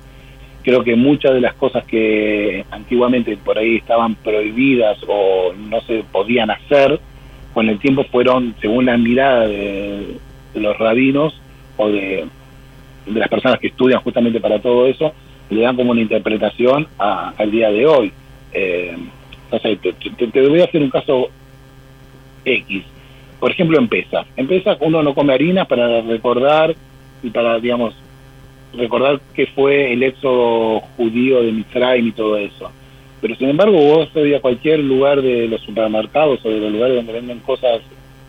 Creo 0.63 0.83
que 0.83 0.97
muchas 0.97 1.33
de 1.33 1.41
las 1.41 1.55
cosas 1.55 1.85
que 1.85 2.65
antiguamente 2.71 3.37
por 3.37 3.57
ahí 3.57 3.77
estaban 3.77 4.17
prohibidas 4.17 4.99
o 5.07 5.53
no 5.53 5.81
se 5.83 6.03
podían 6.11 6.51
hacer, 6.51 7.01
con 7.55 7.69
el 7.69 7.79
tiempo 7.79 8.05
fueron, 8.11 8.55
según 8.61 8.87
la 8.87 8.97
mirada 8.97 9.47
de, 9.47 10.19
los 10.55 10.77
rabinos 10.79 11.41
o 11.77 11.89
de, 11.89 12.27
las 13.07 13.29
personas 13.29 13.61
que 13.61 13.69
estudian 13.69 14.01
justamente 14.01 14.41
para 14.41 14.59
todo 14.59 14.87
eso, 14.87 15.13
le 15.49 15.63
dan 15.63 15.77
como 15.77 15.93
una 15.93 16.01
interpretación 16.01 16.89
al 16.99 17.51
día 17.51 17.71
de 17.71 17.87
hoy. 17.87 18.13
eh, 18.53 18.97
sé, 19.51 19.77
te, 19.77 20.49
voy 20.49 20.61
a 20.61 20.65
hacer 20.65 20.83
un 20.83 20.91
caso 20.91 21.29
X. 22.45 22.85
Por 23.39 23.51
ejemplo, 23.51 23.79
en 23.79 23.89
Pesa. 23.89 24.25
En 24.37 24.47
Pesa 24.47 24.77
uno 24.81 25.03
no 25.03 25.15
come 25.15 25.35
harina 25.35 25.65
para 25.67 26.01
recordar 26.01 26.75
y 27.23 27.31
para, 27.31 27.59
digamos, 27.59 27.95
recordar 28.75 29.21
que 29.35 29.47
fue 29.47 29.93
el 29.93 30.03
éxodo 30.03 30.81
judío 30.97 31.43
de 31.43 31.53
Mitzrayim 31.53 32.09
y 32.09 32.13
todo 32.13 32.37
eso. 32.37 32.71
Pero 33.21 33.35
sin 33.37 33.49
embargo, 33.49 33.79
vos 33.79 34.09
hoy 34.15 34.35
a 34.35 34.41
cualquier 34.41 34.81
lugar 34.81 35.23
de 35.23 35.49
los 35.49 35.61
supermercados 35.63 36.45
o 36.45 36.49
de 36.49 36.61
los 36.61 36.73
lugares 36.73 36.97
donde 36.97 37.13
venden 37.13 37.41
cosas 37.41 37.81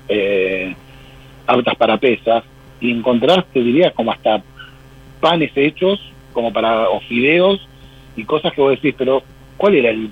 eh, 0.08 0.74
aptas 1.46 1.76
para 1.76 1.98
pesas 1.98 2.44
y 2.80 2.92
encontrás, 2.92 3.46
te 3.54 3.62
diría, 3.62 3.92
como 3.92 4.12
hasta 4.12 4.42
panes 5.20 5.52
hechos, 5.56 6.00
como 6.34 6.54
para, 6.54 6.90
o 6.90 7.00
fideos 7.02 7.68
y 8.16 8.24
cosas 8.24 8.54
que 8.54 8.62
vos 8.62 8.72
decís, 8.72 8.96
pero 8.98 9.24
¿cuál 9.58 9.76
era 9.76 9.90
el, 9.90 10.12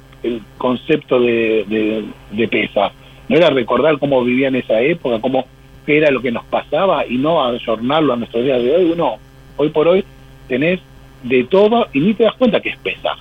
concepto 0.57 1.19
de, 1.19 2.05
de, 2.31 2.47
pesa? 2.47 2.91
¿No 3.27 3.37
era 3.37 3.49
recordar 3.49 3.97
cómo 3.99 4.23
vivía 4.23 4.49
en 4.49 4.55
esa 4.55 4.79
época, 4.81 5.19
cómo 5.19 5.45
qué 5.85 5.97
era 5.97 6.11
lo 6.11 6.21
que 6.21 6.31
nos 6.31 6.43
pasaba 6.45 7.05
y 7.05 7.17
no 7.17 7.43
ayornarlo 7.43 8.13
a 8.13 8.15
nuestros 8.17 8.43
días 8.43 8.61
de 8.61 8.75
hoy? 8.75 8.91
Uno, 8.91 9.17
hoy 9.57 9.69
por 9.69 9.87
hoy 9.87 10.03
tenés 10.47 10.79
de 11.23 11.43
todo 11.45 11.87
y 11.93 11.99
ni 11.99 12.13
te 12.13 12.23
das 12.23 12.35
cuenta 12.35 12.59
que 12.59 12.69
es 12.69 12.77
pesa. 12.77 13.15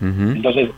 Entonces, 0.00 0.70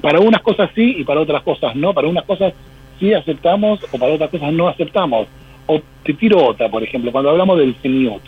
para 0.00 0.20
unas 0.20 0.42
cosas 0.42 0.70
sí 0.74 0.96
y 0.98 1.04
para 1.04 1.20
otras 1.20 1.42
cosas 1.42 1.74
no. 1.76 1.92
Para 1.94 2.08
unas 2.08 2.24
cosas 2.24 2.52
sí 2.98 3.14
aceptamos 3.14 3.80
o 3.90 3.98
para 3.98 4.12
otras 4.12 4.30
cosas 4.30 4.52
no 4.52 4.68
aceptamos. 4.68 5.28
O 5.66 5.80
te 6.02 6.12
tiro 6.12 6.44
otra, 6.44 6.68
por 6.68 6.82
ejemplo, 6.82 7.10
cuando 7.10 7.30
hablamos 7.30 7.58
del 7.58 7.74
seniut, 7.80 8.22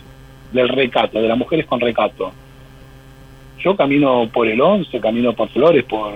del 0.51 0.69
recato, 0.69 1.21
de 1.21 1.27
las 1.27 1.37
mujeres 1.37 1.65
con 1.67 1.79
recato. 1.79 2.31
Yo 3.59 3.75
camino 3.75 4.29
por 4.31 4.47
el 4.47 4.61
11, 4.61 4.99
camino 4.99 5.33
por 5.33 5.49
Flores, 5.49 5.83
por 5.85 6.13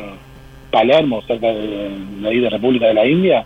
Palermo, 0.70 1.22
cerca 1.24 1.48
de 1.48 1.92
la 2.22 2.30
de 2.30 2.50
República 2.50 2.88
de 2.88 2.94
la 2.94 3.06
India, 3.06 3.46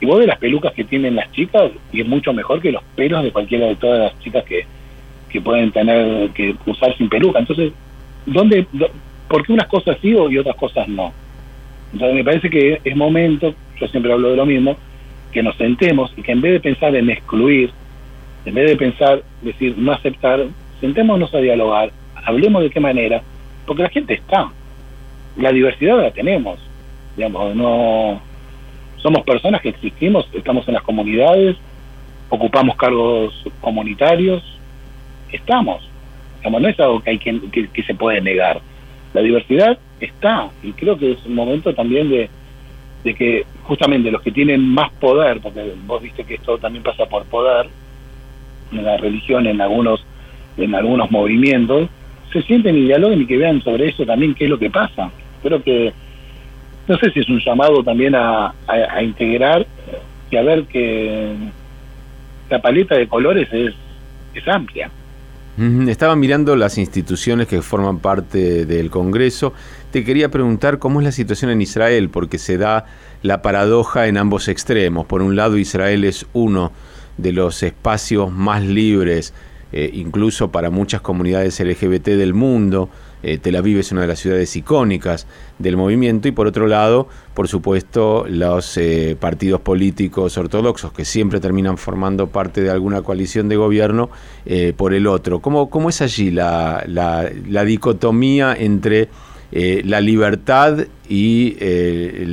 y 0.00 0.06
vos 0.06 0.18
ves 0.18 0.26
las 0.26 0.38
pelucas 0.38 0.72
que 0.74 0.84
tienen 0.84 1.16
las 1.16 1.30
chicas 1.32 1.70
y 1.92 2.00
es 2.02 2.06
mucho 2.06 2.32
mejor 2.32 2.60
que 2.60 2.72
los 2.72 2.82
pelos 2.94 3.22
de 3.22 3.32
cualquiera 3.32 3.66
de 3.66 3.76
todas 3.76 4.12
las 4.12 4.18
chicas 4.22 4.44
que, 4.44 4.66
que 5.30 5.40
pueden 5.40 5.72
tener 5.72 6.30
que 6.30 6.54
usar 6.66 6.96
sin 6.96 7.08
peluca. 7.08 7.38
Entonces, 7.38 7.72
¿dónde, 8.26 8.66
¿por 9.28 9.44
qué 9.46 9.52
unas 9.52 9.68
cosas 9.68 9.96
sí 10.02 10.10
y 10.10 10.38
otras 10.38 10.56
cosas 10.56 10.86
no? 10.88 11.12
Entonces 11.92 12.14
me 12.14 12.24
parece 12.24 12.50
que 12.50 12.80
es 12.84 12.96
momento, 12.96 13.54
yo 13.80 13.88
siempre 13.88 14.12
hablo 14.12 14.30
de 14.30 14.36
lo 14.36 14.44
mismo, 14.44 14.76
que 15.32 15.42
nos 15.42 15.56
sentemos 15.56 16.12
y 16.16 16.22
que 16.22 16.32
en 16.32 16.40
vez 16.40 16.52
de 16.52 16.60
pensar 16.60 16.94
en 16.94 17.08
excluir, 17.08 17.70
en 18.44 18.54
vez 18.54 18.70
de 18.70 18.76
pensar, 18.76 19.22
decir, 19.42 19.74
no 19.78 19.92
aceptar, 19.92 20.44
sentémonos 20.80 21.34
a 21.34 21.38
dialogar, 21.38 21.90
hablemos 22.24 22.62
de 22.62 22.70
qué 22.70 22.80
manera, 22.80 23.22
porque 23.66 23.82
la 23.82 23.90
gente 23.90 24.14
está, 24.14 24.50
la 25.36 25.52
diversidad 25.52 26.00
la 26.00 26.10
tenemos, 26.10 26.58
digamos, 27.16 27.54
no 27.54 28.20
somos 28.96 29.24
personas 29.24 29.60
que 29.60 29.68
existimos, 29.68 30.28
estamos 30.32 30.66
en 30.68 30.74
las 30.74 30.82
comunidades, 30.82 31.56
ocupamos 32.28 32.76
cargos 32.76 33.34
comunitarios, 33.60 34.42
estamos, 35.30 35.88
digamos, 36.38 36.62
no 36.62 36.68
es 36.68 36.80
algo 36.80 37.00
que 37.00 37.10
hay 37.10 37.18
que, 37.18 37.68
que 37.68 37.82
se 37.82 37.94
puede 37.94 38.20
negar. 38.20 38.60
La 39.14 39.22
diversidad 39.22 39.78
está 40.00 40.50
y 40.62 40.72
creo 40.72 40.98
que 40.98 41.12
es 41.12 41.24
un 41.26 41.34
momento 41.34 41.74
también 41.74 42.08
de, 42.10 42.28
que 43.14 43.46
justamente 43.62 44.10
los 44.10 44.20
que 44.20 44.32
tienen 44.32 44.60
más 44.60 44.90
poder, 44.94 45.40
porque 45.40 45.74
vos 45.86 46.02
viste 46.02 46.24
que 46.24 46.34
esto 46.34 46.58
también 46.58 46.82
pasa 46.82 47.06
por 47.06 47.24
poder 47.26 47.68
en 48.72 48.84
la 48.84 48.96
religión, 48.96 49.46
en 49.46 49.60
algunos 49.60 50.04
en 50.56 50.74
algunos 50.74 51.10
movimientos, 51.10 51.88
se 52.32 52.42
sienten 52.42 52.76
y 52.76 52.84
dialoguen 52.84 53.22
y 53.22 53.26
que 53.26 53.36
vean 53.36 53.62
sobre 53.62 53.88
eso 53.88 54.04
también 54.04 54.34
qué 54.34 54.44
es 54.44 54.50
lo 54.50 54.58
que 54.58 54.70
pasa. 54.70 55.10
Creo 55.42 55.62
que, 55.62 55.92
no 56.88 56.96
sé 56.98 57.10
si 57.10 57.20
es 57.20 57.28
un 57.28 57.40
llamado 57.40 57.82
también 57.82 58.14
a, 58.14 58.54
a 58.66 59.02
integrar 59.02 59.66
y 60.30 60.36
a 60.36 60.42
ver 60.42 60.64
que 60.64 61.34
la 62.50 62.60
paleta 62.60 62.96
de 62.96 63.08
colores 63.08 63.48
es, 63.52 63.74
es 64.34 64.48
amplia. 64.48 64.90
Estaba 65.88 66.16
mirando 66.16 66.54
las 66.54 66.76
instituciones 66.76 67.48
que 67.48 67.62
forman 67.62 67.98
parte 68.00 68.66
del 68.66 68.90
Congreso. 68.90 69.54
Te 69.90 70.04
quería 70.04 70.30
preguntar 70.30 70.78
cómo 70.78 71.00
es 71.00 71.04
la 71.06 71.12
situación 71.12 71.50
en 71.50 71.62
Israel, 71.62 72.10
porque 72.10 72.36
se 72.36 72.58
da 72.58 72.84
la 73.22 73.40
paradoja 73.40 74.06
en 74.06 74.18
ambos 74.18 74.48
extremos. 74.48 75.06
Por 75.06 75.22
un 75.22 75.34
lado, 75.34 75.56
Israel 75.56 76.04
es 76.04 76.26
uno 76.34 76.72
de 77.16 77.32
los 77.32 77.62
espacios 77.62 78.30
más 78.30 78.64
libres, 78.64 79.32
eh, 79.72 79.90
incluso 79.94 80.50
para 80.50 80.70
muchas 80.70 81.00
comunidades 81.00 81.58
LGBT 81.58 82.10
del 82.10 82.34
mundo. 82.34 82.88
Eh, 83.22 83.38
Tel 83.38 83.56
Aviv 83.56 83.78
es 83.78 83.90
una 83.90 84.02
de 84.02 84.06
las 84.06 84.20
ciudades 84.20 84.54
icónicas 84.54 85.26
del 85.58 85.76
movimiento 85.76 86.28
y 86.28 86.32
por 86.32 86.46
otro 86.46 86.68
lado, 86.68 87.08
por 87.34 87.48
supuesto, 87.48 88.26
los 88.28 88.76
eh, 88.76 89.16
partidos 89.18 89.60
políticos 89.62 90.38
ortodoxos 90.38 90.92
que 90.92 91.04
siempre 91.04 91.40
terminan 91.40 91.78
formando 91.78 92.28
parte 92.28 92.60
de 92.60 92.70
alguna 92.70 93.02
coalición 93.02 93.48
de 93.48 93.56
gobierno 93.56 94.10
por 94.76 94.94
el 94.94 95.08
otro. 95.08 95.40
¿Cómo, 95.40 95.68
cómo 95.70 95.88
es 95.88 96.00
allí 96.00 96.30
la, 96.30 96.84
la, 96.86 97.64
dicotomía 97.64 98.54
entre 98.56 99.08
la 99.52 100.00
libertad 100.00 100.78
y 101.08 101.56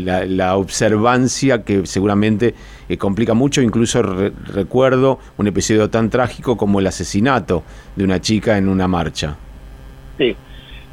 la, 0.03 0.57
observancia 0.57 1.63
que 1.63 1.85
seguramente 1.85 2.53
complica 2.97 3.33
mucho. 3.33 3.61
Incluso 3.61 4.01
recuerdo 4.01 5.19
un 5.37 5.47
episodio 5.47 5.89
tan 5.89 6.09
trágico 6.09 6.57
como 6.57 6.79
el 6.79 6.87
asesinato 6.87 7.63
de 7.95 8.03
una 8.03 8.19
chica 8.19 8.57
en 8.57 8.67
una 8.67 8.87
marcha. 8.87 9.37
Sí, 10.17 10.35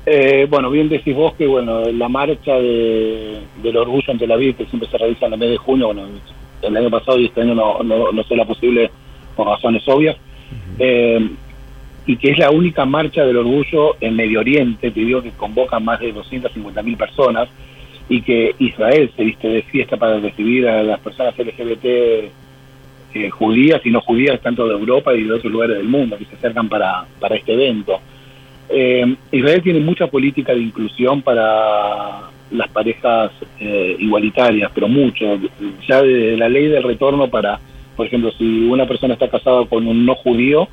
eh, 0.06 0.46
bueno, 0.48 0.70
bien 0.70 0.88
decís 0.88 1.14
vos 1.14 1.34
que 1.34 1.46
bueno 1.46 1.82
la 1.84 2.08
marcha 2.08 2.54
de, 2.54 3.42
del 3.62 3.76
orgullo 3.76 4.12
en 4.12 4.18
Tel 4.18 4.32
Aviv, 4.32 4.56
que 4.56 4.66
siempre 4.66 4.88
se 4.88 4.96
realiza 4.96 5.26
en 5.26 5.34
el 5.34 5.38
mes 5.38 5.50
de 5.50 5.56
junio, 5.58 5.86
bueno, 5.86 6.06
el 6.62 6.76
año 6.76 6.90
pasado 6.90 7.18
y 7.18 7.26
este 7.26 7.42
año 7.42 7.54
no, 7.54 7.82
no, 7.82 8.10
no 8.10 8.24
será 8.24 8.44
posible 8.44 8.90
por 9.36 9.46
razones 9.46 9.86
obvias, 9.86 10.16
eh, 10.78 11.30
y 12.10 12.16
que 12.16 12.32
es 12.32 12.38
la 12.38 12.50
única 12.50 12.84
marcha 12.84 13.24
del 13.24 13.36
orgullo 13.36 13.94
en 14.00 14.16
Medio 14.16 14.40
Oriente, 14.40 14.90
te 14.90 14.98
digo 14.98 15.22
que 15.22 15.30
convoca 15.30 15.78
más 15.78 16.00
de 16.00 16.12
250.000 16.12 16.96
personas, 16.96 17.48
y 18.08 18.20
que 18.22 18.52
Israel 18.58 19.12
se 19.14 19.22
viste 19.22 19.46
de 19.46 19.62
fiesta 19.62 19.96
para 19.96 20.18
recibir 20.18 20.66
a 20.66 20.82
las 20.82 20.98
personas 20.98 21.38
LGBT 21.38 21.84
eh, 21.84 23.30
judías 23.30 23.80
y 23.84 23.90
no 23.90 24.00
judías, 24.00 24.40
tanto 24.40 24.66
de 24.66 24.74
Europa 24.74 25.14
y 25.14 25.22
de 25.22 25.32
otros 25.34 25.52
lugares 25.52 25.76
del 25.76 25.86
mundo, 25.86 26.18
que 26.18 26.24
se 26.24 26.34
acercan 26.34 26.68
para, 26.68 27.04
para 27.20 27.36
este 27.36 27.52
evento. 27.52 28.00
Eh, 28.68 29.14
Israel 29.30 29.62
tiene 29.62 29.78
mucha 29.78 30.08
política 30.08 30.52
de 30.52 30.62
inclusión 30.62 31.22
para 31.22 32.22
las 32.50 32.68
parejas 32.70 33.30
eh, 33.60 33.94
igualitarias, 34.00 34.72
pero 34.74 34.88
mucho. 34.88 35.38
Ya 35.86 36.02
de 36.02 36.36
la 36.36 36.48
ley 36.48 36.66
del 36.66 36.82
retorno 36.82 37.30
para, 37.30 37.60
por 37.94 38.08
ejemplo, 38.08 38.32
si 38.32 38.66
una 38.68 38.88
persona 38.88 39.14
está 39.14 39.28
casada 39.28 39.64
con 39.66 39.86
un 39.86 40.04
no 40.04 40.16
judío 40.16 40.68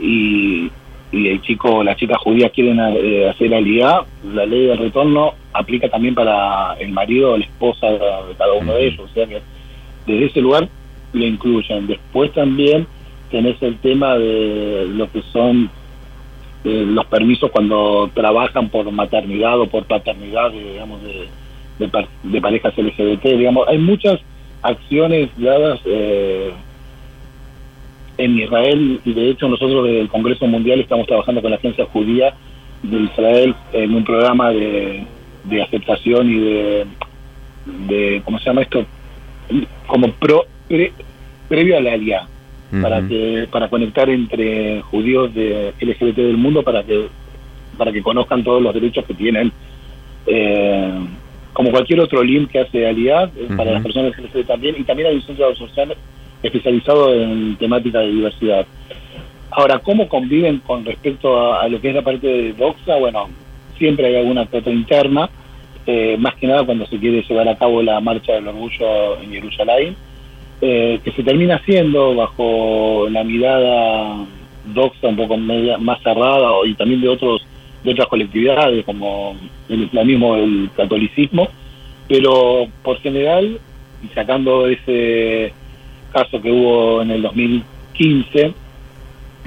y, 0.00 0.70
el 1.12 1.40
chico 1.42 1.78
o 1.78 1.82
la 1.82 1.96
chica 1.96 2.16
judía 2.18 2.50
quieren 2.50 2.78
eh, 2.78 3.28
hacer 3.28 3.52
alianza, 3.52 4.06
la 4.32 4.46
ley 4.46 4.66
del 4.66 4.78
retorno 4.78 5.34
aplica 5.52 5.88
también 5.88 6.14
para 6.14 6.74
el 6.74 6.92
marido 6.92 7.32
o 7.32 7.36
la 7.36 7.44
esposa 7.44 7.88
de 7.88 8.34
cada 8.38 8.52
uno 8.52 8.74
de 8.74 8.86
ellos. 8.86 9.00
O 9.00 9.08
sea 9.08 9.26
que 9.26 9.42
desde 10.06 10.26
ese 10.26 10.40
lugar 10.40 10.68
lo 11.12 11.26
incluyen. 11.26 11.88
Después 11.88 12.32
también 12.32 12.86
tenés 13.30 13.60
el 13.62 13.76
tema 13.78 14.16
de 14.16 14.86
lo 14.88 15.10
que 15.10 15.22
son 15.32 15.70
eh, 16.64 16.84
los 16.86 17.06
permisos 17.06 17.50
cuando 17.50 18.10
trabajan 18.12 18.68
por 18.68 18.90
maternidad 18.92 19.58
o 19.60 19.66
por 19.66 19.84
paternidad, 19.84 20.50
digamos, 20.50 21.00
de, 21.02 21.26
de, 22.22 22.40
parejas 22.40 22.76
LGBT, 22.76 23.24
digamos, 23.38 23.66
hay 23.66 23.78
muchas 23.78 24.20
acciones 24.60 25.30
dadas 25.38 25.80
eh, 25.86 26.52
en 28.24 28.38
Israel 28.38 29.00
y 29.04 29.12
de 29.12 29.30
hecho 29.30 29.48
nosotros 29.48 29.84
desde 29.84 30.00
el 30.00 30.08
Congreso 30.08 30.46
Mundial 30.46 30.80
estamos 30.80 31.06
trabajando 31.06 31.40
con 31.40 31.50
la 31.50 31.56
Agencia 31.56 31.86
Judía 31.86 32.34
de 32.82 32.98
Israel 32.98 33.54
en 33.72 33.94
un 33.94 34.04
programa 34.04 34.50
de, 34.50 35.04
de 35.44 35.62
aceptación 35.62 36.30
y 36.30 36.38
de, 36.38 36.86
de, 37.88 38.22
¿cómo 38.24 38.38
se 38.38 38.46
llama 38.46 38.62
esto? 38.62 38.84
Como 39.86 40.12
pro, 40.12 40.44
previo 41.48 41.76
a 41.76 41.80
la 41.80 41.92
alianza 41.92 42.28
para 42.82 43.06
que 43.06 43.48
para 43.50 43.68
conectar 43.68 44.08
entre 44.08 44.80
judíos 44.82 45.34
de 45.34 45.72
LGBT 45.80 46.16
del 46.16 46.36
mundo 46.36 46.62
para 46.62 46.84
que 46.84 47.08
para 47.76 47.90
que 47.92 48.02
conozcan 48.02 48.44
todos 48.44 48.62
los 48.62 48.74
derechos 48.74 49.04
que 49.06 49.14
tienen. 49.14 49.50
Eh, 50.26 51.00
como 51.52 51.70
cualquier 51.70 52.00
otro 52.00 52.22
link 52.22 52.50
que 52.50 52.60
hace 52.60 52.86
Aliad 52.86 53.30
eh, 53.36 53.48
para 53.56 53.72
las 53.72 53.82
personas 53.82 54.16
LGBT 54.16 54.46
también 54.46 54.76
y 54.78 54.84
también 54.84 55.08
hay 55.08 55.16
un 55.16 55.22
centro 55.22 55.54
social 55.56 55.96
especializado 56.42 57.14
en 57.14 57.56
temática 57.56 58.00
de 58.00 58.12
diversidad. 58.12 58.66
Ahora 59.50 59.78
cómo 59.78 60.08
conviven 60.08 60.58
con 60.60 60.84
respecto 60.84 61.52
a, 61.52 61.68
lo 61.68 61.80
que 61.80 61.88
es 61.88 61.94
la 61.94 62.02
parte 62.02 62.26
de 62.26 62.52
Doxa 62.52 62.96
bueno 62.96 63.28
siempre 63.76 64.06
hay 64.06 64.16
alguna 64.16 64.46
trata 64.46 64.70
interna 64.70 65.28
eh, 65.86 66.16
más 66.18 66.34
que 66.36 66.46
nada 66.46 66.64
cuando 66.64 66.86
se 66.86 66.98
quiere 66.98 67.22
llevar 67.22 67.48
a 67.48 67.56
cabo 67.56 67.82
la 67.82 68.00
marcha 68.00 68.34
del 68.34 68.48
orgullo 68.48 69.20
en 69.20 69.32
Jerusalén 69.32 69.96
eh, 70.60 71.00
que 71.02 71.10
se 71.12 71.22
termina 71.22 71.56
haciendo 71.56 72.14
bajo 72.14 73.08
la 73.10 73.24
mirada 73.24 74.26
doxa 74.66 75.08
un 75.08 75.16
poco 75.16 75.36
media, 75.36 75.78
más 75.78 76.02
cerrada 76.02 76.50
y 76.66 76.74
también 76.74 77.00
de 77.00 77.08
otros 77.08 77.46
de 77.82 77.92
otras 77.92 78.08
colectividades 78.08 78.84
como 78.84 79.36
el 79.68 79.84
islamismo, 79.84 80.36
el 80.36 80.70
catolicismo, 80.76 81.48
pero 82.08 82.66
por 82.82 82.98
general, 82.98 83.58
sacando 84.14 84.66
ese 84.66 85.54
caso 86.12 86.40
que 86.40 86.50
hubo 86.50 87.02
en 87.02 87.10
el 87.10 87.22
2015, 87.22 88.54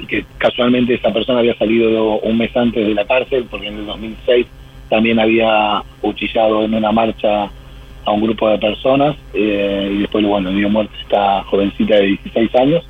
que 0.07 0.25
casualmente 0.37 0.95
esa 0.95 1.13
persona 1.13 1.39
había 1.39 1.57
salido 1.57 2.19
un 2.19 2.37
mes 2.37 2.55
antes 2.55 2.85
de 2.85 2.93
la 2.93 3.05
cárcel, 3.05 3.45
porque 3.49 3.67
en 3.67 3.77
el 3.77 3.85
2006 3.85 4.47
también 4.89 5.19
había 5.19 5.83
cuchillado 6.01 6.63
en 6.63 6.73
una 6.73 6.91
marcha 6.91 7.49
a 8.05 8.11
un 8.11 8.21
grupo 8.21 8.49
de 8.49 8.57
personas 8.57 9.15
eh, 9.33 9.89
y 9.93 9.99
después, 9.99 10.25
bueno, 10.25 10.51
dio 10.51 10.69
muerte 10.69 10.93
esta 11.01 11.43
jovencita 11.43 11.95
de 11.95 12.07
16 12.07 12.55
años 12.55 12.83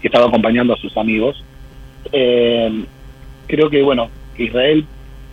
que 0.00 0.08
estaba 0.08 0.26
acompañando 0.26 0.74
a 0.74 0.76
sus 0.76 0.96
amigos. 0.96 1.42
Eh, 2.12 2.84
creo 3.46 3.70
que, 3.70 3.82
bueno, 3.82 4.10
Israel 4.36 4.84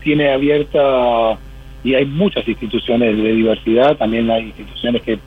tiene 0.01 0.31
abierta 0.31 1.37
y 1.83 1.93
hay 1.93 2.05
muchas 2.05 2.47
instituciones 2.47 3.15
de 3.17 3.33
diversidad, 3.33 3.97
también 3.97 4.29
hay 4.31 4.45
instituciones 4.45 5.01
que 5.03 5.19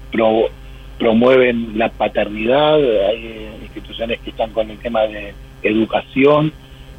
promueven 0.98 1.78
la 1.78 1.88
paternidad, 1.90 2.74
hay 2.74 3.48
instituciones 3.62 4.18
que 4.20 4.30
están 4.30 4.50
con 4.50 4.70
el 4.70 4.78
tema 4.78 5.02
de 5.02 5.32
educación, 5.62 6.52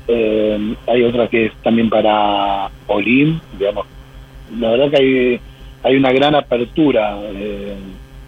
eh, 0.07 0.75
hay 0.87 1.03
otra 1.03 1.27
que 1.27 1.45
es 1.45 1.53
también 1.61 1.89
para 1.89 2.69
Olim, 2.87 3.39
digamos, 3.57 3.85
la 4.57 4.71
verdad 4.71 4.89
que 4.89 4.97
hay, 4.97 5.39
hay 5.83 5.95
una 5.97 6.11
gran 6.11 6.35
apertura 6.35 7.19
eh, 7.35 7.75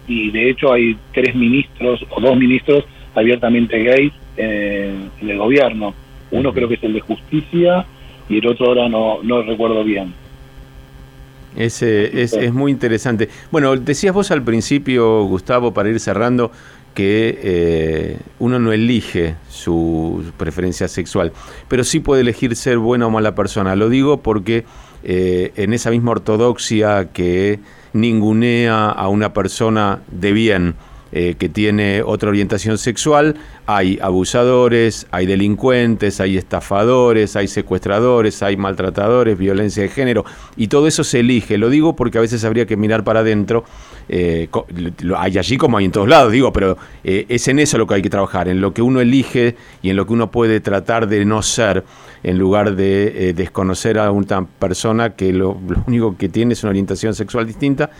y 0.06 0.30
de 0.30 0.50
hecho 0.50 0.72
hay 0.72 0.96
tres 1.12 1.34
ministros 1.34 2.04
o 2.10 2.20
dos 2.20 2.36
ministros 2.36 2.84
abiertamente 3.14 3.82
gays 3.82 4.12
eh, 4.36 4.94
en 5.20 5.30
el 5.30 5.38
gobierno. 5.38 5.94
Uno 6.30 6.52
creo 6.52 6.68
que 6.68 6.74
es 6.74 6.84
el 6.84 6.94
de 6.94 7.00
justicia 7.00 7.84
y 8.28 8.38
el 8.38 8.46
otro 8.46 8.66
ahora 8.66 8.88
no, 8.88 9.18
no 9.22 9.42
recuerdo 9.42 9.84
bien. 9.84 10.14
Es, 11.56 11.82
es, 11.82 12.32
es, 12.32 12.52
muy 12.52 12.72
interesante. 12.72 13.28
Bueno, 13.50 13.76
decías 13.76 14.14
vos 14.14 14.30
al 14.30 14.42
principio, 14.42 15.24
Gustavo, 15.24 15.74
para 15.74 15.90
ir 15.90 16.00
cerrando, 16.00 16.50
que 16.94 17.38
eh, 17.42 18.18
uno 18.38 18.58
no 18.58 18.72
elige 18.72 19.36
su 19.48 20.24
preferencia 20.36 20.88
sexual, 20.88 21.32
pero 21.68 21.84
sí 21.84 22.00
puede 22.00 22.22
elegir 22.22 22.54
ser 22.56 22.78
buena 22.78 23.06
o 23.06 23.10
mala 23.10 23.34
persona. 23.34 23.76
Lo 23.76 23.88
digo 23.88 24.18
porque 24.18 24.64
eh, 25.04 25.52
en 25.56 25.72
esa 25.72 25.90
misma 25.90 26.12
ortodoxia 26.12 27.10
que 27.12 27.60
ningunea 27.92 28.88
a 28.88 29.08
una 29.08 29.32
persona 29.32 30.00
de 30.10 30.32
bien, 30.32 30.74
eh, 31.14 31.34
que 31.38 31.50
tiene 31.50 32.02
otra 32.02 32.30
orientación 32.30 32.78
sexual, 32.78 33.36
hay 33.66 33.98
abusadores, 34.00 35.06
hay 35.10 35.26
delincuentes, 35.26 36.20
hay 36.20 36.38
estafadores, 36.38 37.36
hay 37.36 37.48
secuestradores, 37.48 38.42
hay 38.42 38.56
maltratadores, 38.56 39.36
violencia 39.36 39.82
de 39.82 39.90
género, 39.90 40.24
y 40.56 40.68
todo 40.68 40.86
eso 40.86 41.04
se 41.04 41.20
elige. 41.20 41.58
Lo 41.58 41.68
digo 41.68 41.94
porque 41.94 42.16
a 42.16 42.22
veces 42.22 42.42
habría 42.46 42.64
que 42.64 42.78
mirar 42.78 43.04
para 43.04 43.20
adentro, 43.20 43.64
eh, 44.08 44.48
hay 45.18 45.36
allí 45.36 45.58
como 45.58 45.76
hay 45.76 45.84
en 45.84 45.92
todos 45.92 46.08
lados, 46.08 46.32
digo, 46.32 46.50
pero 46.50 46.78
eh, 47.04 47.26
es 47.28 47.46
en 47.46 47.58
eso 47.58 47.76
lo 47.76 47.86
que 47.86 47.92
hay 47.92 48.02
que 48.02 48.08
trabajar, 48.08 48.48
en 48.48 48.62
lo 48.62 48.72
que 48.72 48.80
uno 48.80 49.02
elige 49.02 49.56
y 49.82 49.90
en 49.90 49.96
lo 49.96 50.06
que 50.06 50.14
uno 50.14 50.30
puede 50.30 50.60
tratar 50.60 51.08
de 51.08 51.26
no 51.26 51.42
ser, 51.42 51.84
en 52.22 52.38
lugar 52.38 52.74
de 52.74 53.34
desconocer 53.36 53.98
a 53.98 54.10
una 54.12 54.46
persona 54.46 55.10
que 55.10 55.32
lo 55.32 55.60
único 55.86 56.16
que 56.16 56.30
tiene 56.30 56.54
es 56.54 56.62
una 56.62 56.70
orientación 56.70 57.14
sexual 57.14 57.46
distinta 57.46 57.90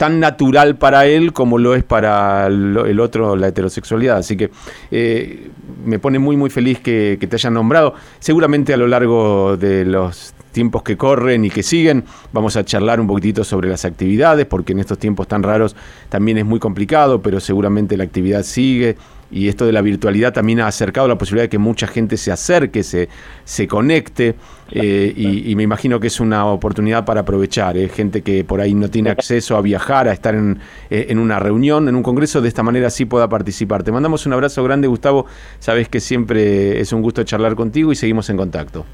tan 0.00 0.18
natural 0.18 0.78
para 0.78 1.04
él 1.04 1.34
como 1.34 1.58
lo 1.58 1.74
es 1.74 1.84
para 1.84 2.46
el 2.46 3.00
otro, 3.00 3.36
la 3.36 3.48
heterosexualidad. 3.48 4.16
Así 4.16 4.34
que 4.34 4.50
eh, 4.90 5.50
me 5.84 5.98
pone 5.98 6.18
muy, 6.18 6.38
muy 6.38 6.48
feliz 6.48 6.80
que, 6.80 7.18
te 7.20 7.36
hayan 7.36 7.52
nombrado. 7.52 7.92
Seguramente 8.18 8.72
a 8.72 8.78
lo 8.78 8.86
largo 8.86 9.58
de 9.58 9.84
los 9.84 10.32
tiempos 10.52 10.82
que 10.82 10.96
corren 10.96 11.44
y 11.44 11.50
que 11.50 11.62
siguen. 11.62 12.04
Vamos 12.32 12.56
a 12.56 12.64
charlar 12.64 13.00
un 13.00 13.06
poquitito 13.06 13.44
sobre 13.44 13.68
las 13.68 13.84
actividades, 13.84 14.46
porque 14.46 14.72
en 14.72 14.80
estos 14.80 14.98
tiempos 14.98 15.28
tan 15.28 15.42
raros 15.42 15.76
también 16.08 16.38
es 16.38 16.44
muy 16.44 16.58
complicado, 16.58 17.22
pero 17.22 17.40
seguramente 17.40 17.96
la 17.96 18.04
actividad 18.04 18.42
sigue 18.42 18.96
y 19.30 19.48
esto 19.48 19.64
de 19.64 19.72
la 19.72 19.80
virtualidad 19.80 20.32
también 20.32 20.60
ha 20.60 20.66
acercado 20.66 21.06
la 21.06 21.16
posibilidad 21.16 21.44
de 21.44 21.48
que 21.48 21.58
mucha 21.58 21.86
gente 21.86 22.16
se 22.16 22.32
acerque, 22.32 22.82
se, 22.82 23.08
se 23.44 23.68
conecte 23.68 24.34
eh, 24.72 25.12
y, 25.16 25.54
me 25.54 25.62
imagino 25.62 26.00
que 26.00 26.08
es 26.08 26.20
una 26.20 26.46
oportunidad 26.46 27.04
para 27.04 27.20
aprovechar. 27.20 27.76
¿eh? 27.76 27.88
Gente 27.88 28.22
que 28.22 28.44
por 28.44 28.60
ahí 28.60 28.74
no 28.74 28.88
tiene 28.88 29.10
acceso 29.10 29.56
a 29.56 29.60
viajar, 29.60 30.08
a 30.08 30.12
estar 30.12 30.34
en, 30.34 30.58
eh, 30.90 31.06
en, 31.10 31.18
una 31.18 31.38
reunión, 31.38 31.88
en 31.88 31.94
un 31.94 32.02
congreso, 32.02 32.40
de 32.40 32.48
esta 32.48 32.62
manera 32.62 32.90
sí 32.90 33.04
pueda 33.04 33.28
participar. 33.28 33.82
Te 33.82 33.92
mandamos 33.92 34.26
un 34.26 34.32
abrazo 34.32 34.64
grande, 34.64 34.88
Gustavo. 34.88 35.26
Sabes 35.60 35.88
que 35.88 36.00
siempre 36.00 36.80
es 36.80 36.92
un 36.92 37.02
gusto 37.02 37.22
charlar 37.22 37.54
contigo 37.54 37.92
y 37.92 37.96
seguimos 37.96 38.30
en 38.30 38.36
contacto. 38.36 38.84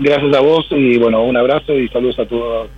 Gracias 0.00 0.34
a 0.34 0.40
vos 0.40 0.66
y 0.70 0.98
bueno, 0.98 1.24
un 1.24 1.36
abrazo 1.36 1.74
y 1.74 1.88
saludos 1.88 2.18
a 2.18 2.26
todos 2.26 2.70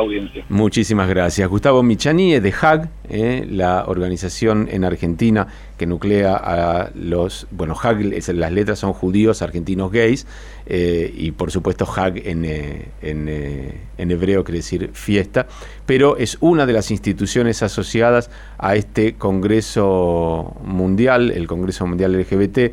audiencia. 0.00 0.44
Muchísimas 0.48 1.08
gracias. 1.08 1.48
Gustavo 1.48 1.82
Michani 1.82 2.38
de 2.40 2.52
HAG, 2.52 2.88
eh, 3.08 3.46
la 3.50 3.84
organización 3.86 4.68
en 4.70 4.84
Argentina 4.84 5.46
que 5.76 5.86
nuclea 5.86 6.36
a 6.36 6.90
los, 6.94 7.46
bueno, 7.50 7.74
HAG, 7.74 8.00
las 8.34 8.52
letras 8.52 8.78
son 8.78 8.92
judíos 8.92 9.42
argentinos 9.42 9.90
gays, 9.90 10.26
eh, 10.66 11.12
y 11.16 11.32
por 11.32 11.50
supuesto 11.50 11.84
HAG 11.84 12.18
en, 12.24 12.44
eh, 12.44 12.88
en, 13.02 14.10
hebreo 14.10 14.44
quiere 14.44 14.58
decir 14.58 14.90
fiesta, 14.92 15.46
pero 15.86 16.16
es 16.16 16.38
una 16.40 16.66
de 16.66 16.72
las 16.72 16.90
instituciones 16.90 17.62
asociadas 17.62 18.30
a 18.58 18.76
este 18.76 19.14
Congreso 19.14 20.56
Mundial, 20.64 21.30
el 21.32 21.46
Congreso 21.46 21.86
Mundial 21.86 22.12
LGBT, 22.12 22.72